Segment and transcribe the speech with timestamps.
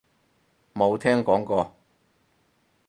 [0.73, 1.75] 冇聽講過